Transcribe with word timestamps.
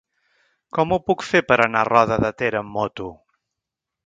Com 0.77 0.95
ho 0.95 0.99
puc 1.09 1.25
fer 1.33 1.41
per 1.51 1.59
anar 1.67 1.85
a 1.85 1.89
Roda 1.93 2.19
de 2.27 2.33
Ter 2.41 2.51
amb 2.63 2.75
moto? 2.79 3.13